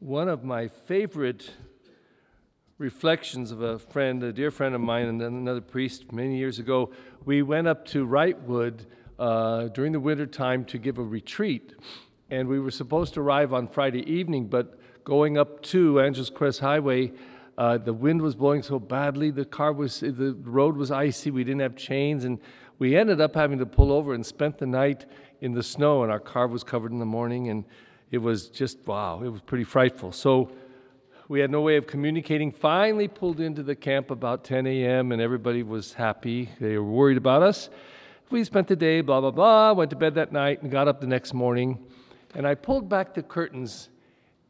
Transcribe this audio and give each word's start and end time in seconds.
One 0.00 0.28
of 0.28 0.44
my 0.44 0.68
favorite 0.68 1.50
reflections 2.78 3.50
of 3.50 3.62
a 3.62 3.80
friend, 3.80 4.22
a 4.22 4.32
dear 4.32 4.52
friend 4.52 4.76
of 4.76 4.80
mine, 4.80 5.06
and 5.06 5.20
another 5.20 5.60
priest 5.60 6.12
many 6.12 6.38
years 6.38 6.60
ago, 6.60 6.92
we 7.24 7.42
went 7.42 7.66
up 7.66 7.84
to 7.86 8.06
Wrightwood 8.06 8.86
uh, 9.18 9.64
during 9.66 9.90
the 9.90 9.98
winter 9.98 10.24
time 10.24 10.64
to 10.66 10.78
give 10.78 10.98
a 10.98 11.02
retreat. 11.02 11.74
And 12.30 12.46
we 12.46 12.60
were 12.60 12.70
supposed 12.70 13.14
to 13.14 13.20
arrive 13.20 13.52
on 13.52 13.66
Friday 13.66 14.08
evening, 14.08 14.46
but 14.46 14.78
going 15.02 15.36
up 15.36 15.62
to 15.62 16.00
Angeles 16.00 16.30
Crest 16.30 16.60
Highway, 16.60 17.10
uh, 17.58 17.78
the 17.78 17.92
wind 17.92 18.22
was 18.22 18.36
blowing 18.36 18.62
so 18.62 18.78
badly, 18.78 19.32
the 19.32 19.44
car 19.44 19.72
was, 19.72 19.98
the 19.98 20.36
road 20.44 20.76
was 20.76 20.92
icy, 20.92 21.32
we 21.32 21.42
didn't 21.42 21.62
have 21.62 21.74
chains, 21.74 22.22
and 22.22 22.38
we 22.78 22.96
ended 22.96 23.20
up 23.20 23.34
having 23.34 23.58
to 23.58 23.66
pull 23.66 23.90
over 23.90 24.14
and 24.14 24.24
spent 24.24 24.58
the 24.58 24.66
night 24.66 25.06
in 25.40 25.54
the 25.54 25.62
snow, 25.64 26.04
and 26.04 26.12
our 26.12 26.20
car 26.20 26.46
was 26.46 26.62
covered 26.62 26.92
in 26.92 27.00
the 27.00 27.04
morning, 27.04 27.48
and 27.48 27.64
it 28.10 28.18
was 28.18 28.48
just, 28.48 28.78
wow, 28.86 29.22
it 29.22 29.28
was 29.28 29.40
pretty 29.40 29.64
frightful. 29.64 30.12
So 30.12 30.50
we 31.28 31.40
had 31.40 31.50
no 31.50 31.60
way 31.60 31.76
of 31.76 31.86
communicating. 31.86 32.50
Finally, 32.50 33.08
pulled 33.08 33.38
into 33.38 33.62
the 33.62 33.76
camp 33.76 34.10
about 34.10 34.44
10 34.44 34.66
a.m., 34.66 35.12
and 35.12 35.20
everybody 35.20 35.62
was 35.62 35.92
happy. 35.92 36.48
They 36.58 36.78
were 36.78 36.84
worried 36.84 37.18
about 37.18 37.42
us. 37.42 37.68
We 38.30 38.42
spent 38.44 38.68
the 38.68 38.76
day, 38.76 39.02
blah, 39.02 39.20
blah, 39.20 39.30
blah, 39.30 39.72
went 39.72 39.90
to 39.90 39.96
bed 39.96 40.14
that 40.14 40.32
night, 40.32 40.62
and 40.62 40.70
got 40.70 40.88
up 40.88 41.00
the 41.00 41.06
next 41.06 41.34
morning. 41.34 41.84
And 42.34 42.46
I 42.46 42.54
pulled 42.54 42.88
back 42.88 43.12
the 43.12 43.22
curtains, 43.22 43.90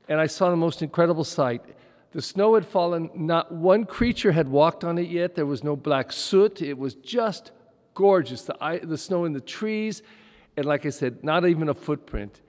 and 0.09 0.21
I 0.21 0.27
saw 0.27 0.51
the 0.51 0.57
most 0.57 0.83
incredible 0.83 1.25
sight. 1.25 1.63
The 2.13 2.23
snow 2.23 2.55
had 2.55 2.65
fallen, 2.65 3.11
not 3.15 3.52
one 3.52 3.85
creature 3.85 4.33
had 4.33 4.49
walked 4.49 4.85
on 4.85 4.99
it 4.99 5.09
yet. 5.09 5.35
There 5.35 5.47
was 5.47 5.65
no 5.65 5.75
black 5.75 6.13
soot. 6.13 6.63
It 6.63 6.79
was 6.79 6.95
just 6.95 7.51
gorgeous. 7.95 8.43
The, 8.43 8.80
the 8.85 8.99
snow 8.99 9.25
in 9.25 9.33
the 9.33 9.41
trees, 9.41 10.02
and 10.57 10.65
like 10.65 10.87
I 10.87 10.91
said, 10.91 11.25
not 11.25 11.47
even 11.47 11.69
a 11.69 11.75
footprint. 11.75 12.41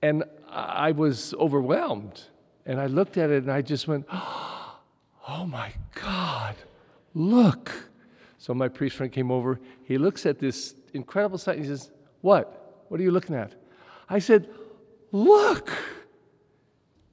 And 0.00 0.24
I 0.52 0.92
was 0.92 1.34
overwhelmed. 1.34 2.22
And 2.66 2.80
I 2.80 2.86
looked 2.86 3.16
at 3.16 3.30
it 3.30 3.42
and 3.44 3.52
I 3.52 3.62
just 3.62 3.88
went, 3.88 4.06
oh 4.12 5.46
my 5.46 5.72
God, 5.94 6.54
look. 7.14 7.72
So 8.38 8.54
my 8.54 8.68
priest 8.68 8.96
friend 8.96 9.10
came 9.10 9.30
over. 9.30 9.58
He 9.84 9.98
looks 9.98 10.26
at 10.26 10.38
this 10.38 10.74
incredible 10.92 11.38
sight 11.38 11.56
and 11.56 11.64
he 11.64 11.70
says, 11.70 11.90
What? 12.20 12.84
What 12.88 13.00
are 13.00 13.02
you 13.02 13.10
looking 13.10 13.34
at? 13.34 13.54
I 14.08 14.18
said, 14.18 14.48
Look. 15.10 15.70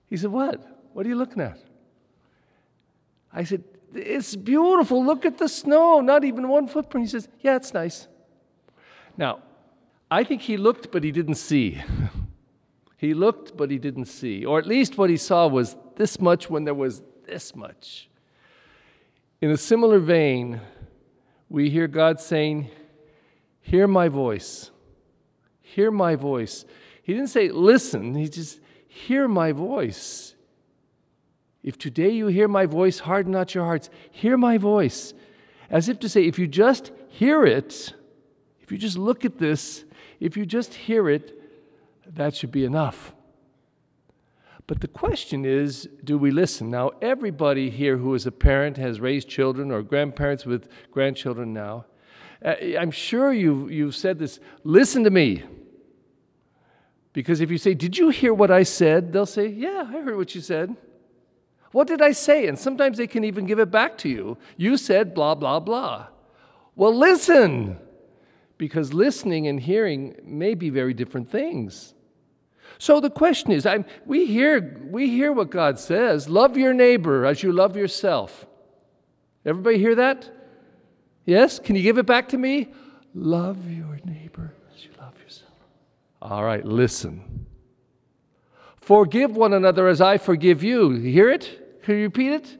He 0.07 0.17
said, 0.17 0.31
What? 0.31 0.89
What 0.93 1.05
are 1.05 1.09
you 1.09 1.15
looking 1.15 1.41
at? 1.41 1.59
I 3.31 3.43
said, 3.43 3.63
It's 3.93 4.35
beautiful. 4.35 5.05
Look 5.05 5.25
at 5.25 5.37
the 5.37 5.47
snow. 5.47 6.01
Not 6.01 6.23
even 6.23 6.47
one 6.47 6.67
footprint. 6.67 7.07
He 7.07 7.11
says, 7.11 7.27
Yeah, 7.41 7.55
it's 7.55 7.73
nice. 7.73 8.07
Now, 9.17 9.39
I 10.11 10.23
think 10.23 10.41
he 10.41 10.57
looked, 10.57 10.91
but 10.91 11.03
he 11.03 11.11
didn't 11.11 11.35
see. 11.35 11.81
He 12.99 13.13
looked, 13.13 13.55
but 13.55 13.71
he 13.71 13.77
didn't 13.77 14.07
see. 14.07 14.43
Or 14.43 14.59
at 14.59 14.67
least 14.67 14.97
what 14.97 15.09
he 15.09 15.15
saw 15.15 15.47
was 15.47 15.77
this 15.95 16.19
much 16.19 16.49
when 16.49 16.65
there 16.65 16.73
was 16.73 17.01
this 17.25 17.55
much. 17.55 18.09
In 19.39 19.49
a 19.51 19.55
similar 19.55 19.99
vein, 19.99 20.59
we 21.47 21.69
hear 21.69 21.87
God 21.87 22.19
saying, 22.19 22.69
Hear 23.61 23.87
my 23.87 24.09
voice. 24.09 24.71
Hear 25.61 25.91
my 25.91 26.15
voice. 26.15 26.65
He 27.01 27.13
didn't 27.13 27.29
say, 27.29 27.47
Listen, 27.47 28.15
he 28.15 28.27
just, 28.27 28.59
Hear 28.89 29.29
my 29.29 29.53
voice. 29.53 30.35
If 31.63 31.77
today 31.77 32.09
you 32.09 32.27
hear 32.27 32.49
my 32.49 32.65
voice, 32.65 32.99
harden 32.99 33.31
not 33.31 33.55
your 33.55 33.63
hearts. 33.63 33.89
Hear 34.11 34.35
my 34.35 34.57
voice. 34.57 35.13
As 35.69 35.87
if 35.87 35.99
to 35.99 36.09
say, 36.09 36.25
if 36.25 36.37
you 36.37 36.47
just 36.47 36.91
hear 37.07 37.45
it, 37.45 37.93
if 38.59 38.73
you 38.73 38.77
just 38.77 38.97
look 38.97 39.23
at 39.23 39.37
this, 39.37 39.85
if 40.19 40.35
you 40.35 40.45
just 40.45 40.73
hear 40.73 41.09
it, 41.09 41.38
that 42.13 42.35
should 42.35 42.51
be 42.51 42.65
enough. 42.65 43.13
But 44.67 44.81
the 44.81 44.87
question 44.87 45.45
is 45.45 45.89
do 46.03 46.17
we 46.17 46.31
listen? 46.31 46.69
Now, 46.69 46.91
everybody 47.01 47.69
here 47.69 47.97
who 47.97 48.13
is 48.13 48.27
a 48.27 48.31
parent 48.31 48.77
has 48.77 48.99
raised 48.99 49.27
children 49.27 49.71
or 49.71 49.81
grandparents 49.81 50.45
with 50.45 50.67
grandchildren 50.91 51.53
now. 51.53 51.85
Uh, 52.45 52.55
I'm 52.79 52.91
sure 52.91 53.33
you've, 53.33 53.71
you've 53.71 53.95
said 53.95 54.19
this 54.19 54.39
listen 54.63 55.03
to 55.05 55.09
me. 55.09 55.43
Because 57.13 57.41
if 57.41 57.49
you 57.49 57.57
say, 57.57 57.73
Did 57.73 57.97
you 57.97 58.09
hear 58.09 58.33
what 58.33 58.51
I 58.51 58.63
said? 58.63 59.11
they'll 59.11 59.25
say, 59.25 59.47
Yeah, 59.47 59.85
I 59.87 60.01
heard 60.01 60.15
what 60.15 60.35
you 60.35 60.41
said. 60.41 60.75
What 61.71 61.87
did 61.87 62.01
I 62.01 62.11
say? 62.11 62.47
And 62.47 62.57
sometimes 62.57 62.97
they 62.97 63.07
can 63.07 63.23
even 63.23 63.45
give 63.45 63.59
it 63.59 63.71
back 63.71 63.97
to 63.99 64.09
you. 64.09 64.37
You 64.57 64.77
said 64.77 65.13
blah, 65.13 65.35
blah, 65.35 65.59
blah. 65.59 66.07
Well, 66.75 66.95
listen, 66.95 67.77
because 68.57 68.93
listening 68.93 69.47
and 69.47 69.59
hearing 69.59 70.15
may 70.23 70.53
be 70.53 70.69
very 70.69 70.93
different 70.93 71.29
things. 71.29 71.93
So 72.77 72.99
the 72.99 73.09
question 73.09 73.51
is, 73.51 73.65
I'm, 73.65 73.85
we, 74.05 74.25
hear, 74.25 74.79
we 74.89 75.09
hear 75.09 75.31
what 75.31 75.49
God 75.49 75.79
says 75.79 76.29
love 76.29 76.57
your 76.57 76.73
neighbor 76.73 77.25
as 77.25 77.43
you 77.43 77.51
love 77.51 77.75
yourself. 77.75 78.45
Everybody 79.45 79.77
hear 79.77 79.95
that? 79.95 80.29
Yes? 81.25 81.59
Can 81.59 81.75
you 81.75 81.81
give 81.81 81.97
it 81.97 82.05
back 82.05 82.29
to 82.29 82.37
me? 82.37 82.69
Love 83.13 83.69
your 83.69 83.99
neighbor 84.05 84.53
as 84.73 84.83
you 84.83 84.91
love 84.99 85.13
yourself. 85.21 85.51
All 86.21 86.43
right, 86.43 86.63
listen. 86.63 87.45
Forgive 88.81 89.35
one 89.35 89.53
another 89.53 89.87
as 89.87 90.01
I 90.01 90.17
forgive 90.17 90.63
you. 90.63 90.91
You 90.91 91.11
hear 91.11 91.29
it? 91.29 91.83
Can 91.83 91.95
you 91.95 92.03
repeat 92.03 92.31
it? 92.31 92.57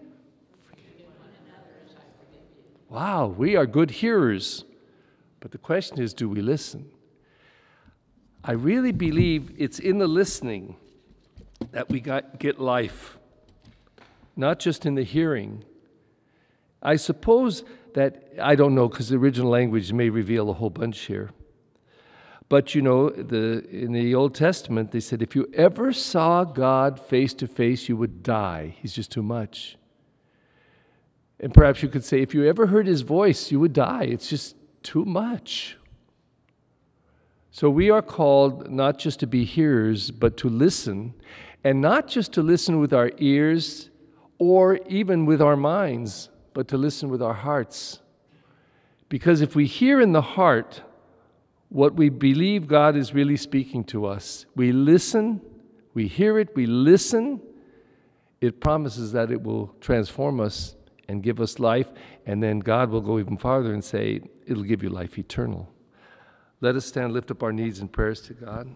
Wow, 2.89 3.27
we 3.27 3.55
are 3.55 3.67
good 3.67 3.91
hearers. 3.91 4.65
But 5.39 5.51
the 5.51 5.57
question 5.57 6.01
is 6.01 6.13
do 6.13 6.27
we 6.27 6.41
listen? 6.41 6.89
I 8.43 8.53
really 8.53 8.91
believe 8.91 9.51
it's 9.57 9.79
in 9.79 9.97
the 9.97 10.07
listening 10.07 10.75
that 11.71 11.89
we 11.89 11.99
got, 11.99 12.39
get 12.39 12.59
life, 12.59 13.17
not 14.35 14.59
just 14.59 14.85
in 14.85 14.95
the 14.95 15.03
hearing. 15.03 15.63
I 16.81 16.95
suppose 16.95 17.63
that, 17.93 18.31
I 18.41 18.55
don't 18.55 18.75
know, 18.75 18.87
because 18.87 19.09
the 19.09 19.17
original 19.17 19.49
language 19.49 19.91
may 19.91 20.09
reveal 20.09 20.49
a 20.49 20.53
whole 20.53 20.69
bunch 20.69 20.99
here. 21.01 21.31
But 22.47 22.73
you 22.73 22.81
know, 22.81 23.09
the, 23.09 23.67
in 23.69 23.91
the 23.91 24.15
Old 24.15 24.33
Testament, 24.33 24.91
they 24.91 24.99
said 25.01 25.21
if 25.21 25.35
you 25.35 25.47
ever 25.53 25.93
saw 25.93 26.43
God 26.43 26.99
face 26.99 27.33
to 27.35 27.47
face, 27.47 27.87
you 27.87 27.97
would 27.97 28.23
die. 28.23 28.75
He's 28.81 28.93
just 28.93 29.11
too 29.11 29.21
much. 29.21 29.77
And 31.39 31.53
perhaps 31.53 31.83
you 31.83 31.89
could 31.89 32.03
say 32.03 32.21
if 32.21 32.33
you 32.33 32.45
ever 32.45 32.67
heard 32.67 32.87
his 32.87 33.01
voice, 33.01 33.51
you 33.51 33.59
would 33.59 33.73
die. 33.73 34.03
It's 34.03 34.29
just 34.29 34.55
too 34.81 35.05
much. 35.05 35.77
So 37.51 37.69
we 37.69 37.89
are 37.89 38.01
called 38.01 38.69
not 38.69 38.99
just 38.99 39.19
to 39.21 39.27
be 39.27 39.43
hearers, 39.43 40.11
but 40.11 40.37
to 40.37 40.49
listen, 40.49 41.15
and 41.63 41.81
not 41.81 42.07
just 42.07 42.31
to 42.33 42.43
listen 42.43 42.79
with 42.79 42.93
our 42.93 43.11
ears 43.17 43.89
or 44.37 44.77
even 44.87 45.25
with 45.25 45.41
our 45.41 45.57
minds, 45.57 46.29
but 46.53 46.67
to 46.69 46.77
listen 46.77 47.09
with 47.09 47.21
our 47.21 47.33
hearts. 47.33 47.99
Because 49.09 49.41
if 49.41 49.55
we 49.55 49.65
hear 49.65 49.99
in 49.99 50.11
the 50.11 50.21
heart 50.21 50.83
what 51.69 51.95
we 51.95 52.09
believe 52.09 52.67
God 52.67 52.95
is 52.95 53.13
really 53.13 53.37
speaking 53.37 53.83
to 53.85 54.05
us, 54.05 54.45
we 54.55 54.71
listen, 54.71 55.41
we 55.93 56.07
hear 56.07 56.39
it, 56.39 56.55
we 56.55 56.67
listen, 56.67 57.41
it 58.39 58.61
promises 58.61 59.11
that 59.11 59.31
it 59.31 59.41
will 59.41 59.75
transform 59.81 60.39
us 60.39 60.75
and 61.07 61.23
give 61.23 61.41
us 61.41 61.59
life, 61.59 61.91
and 62.25 62.41
then 62.41 62.59
God 62.59 62.91
will 62.91 63.01
go 63.01 63.19
even 63.19 63.37
farther 63.37 63.73
and 63.73 63.83
say, 63.83 64.21
It'll 64.45 64.63
give 64.63 64.83
you 64.83 64.89
life 64.89 65.17
eternal. 65.17 65.69
Let 66.61 66.75
us 66.75 66.85
stand, 66.85 67.13
lift 67.13 67.31
up 67.31 67.41
our 67.41 67.53
needs 67.53 67.79
and 67.79 67.91
prayers 67.91 68.21
to 68.21 68.33
God. 68.33 68.67